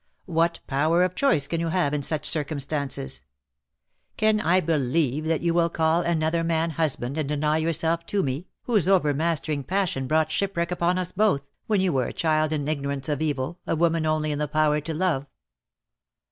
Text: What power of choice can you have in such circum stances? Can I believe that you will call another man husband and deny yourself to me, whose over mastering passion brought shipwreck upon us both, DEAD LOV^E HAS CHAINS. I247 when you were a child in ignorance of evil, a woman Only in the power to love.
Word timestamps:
What 0.25 0.61
power 0.65 1.03
of 1.03 1.13
choice 1.13 1.45
can 1.45 1.59
you 1.59 1.67
have 1.67 1.93
in 1.93 2.01
such 2.01 2.25
circum 2.25 2.59
stances? 2.59 3.23
Can 4.17 4.39
I 4.41 4.59
believe 4.59 5.27
that 5.27 5.41
you 5.41 5.53
will 5.53 5.69
call 5.69 6.01
another 6.01 6.43
man 6.43 6.71
husband 6.71 7.19
and 7.19 7.29
deny 7.29 7.59
yourself 7.59 8.07
to 8.07 8.23
me, 8.23 8.47
whose 8.63 8.87
over 8.87 9.13
mastering 9.13 9.63
passion 9.63 10.07
brought 10.07 10.31
shipwreck 10.31 10.71
upon 10.71 10.97
us 10.97 11.11
both, 11.11 11.19
DEAD 11.19 11.21
LOV^E 11.21 11.33
HAS 11.35 11.39
CHAINS. 11.43 11.67
I247 11.67 11.67
when 11.67 11.81
you 11.81 11.93
were 11.93 12.05
a 12.05 12.13
child 12.13 12.51
in 12.53 12.67
ignorance 12.67 13.09
of 13.09 13.21
evil, 13.21 13.59
a 13.67 13.75
woman 13.75 14.05
Only 14.07 14.31
in 14.31 14.39
the 14.39 14.47
power 14.47 14.81
to 14.81 14.93
love. 14.95 15.27